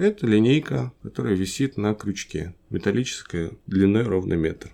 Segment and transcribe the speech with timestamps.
[0.00, 2.54] Это линейка, которая висит на крючке.
[2.70, 4.68] Металлическая, длиной ровно метр.